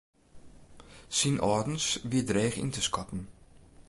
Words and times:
Syn 1.17 1.37
âldens 1.51 1.85
wie 2.09 2.23
dreech 2.29 2.57
te 2.73 2.81
skatten. 2.87 3.21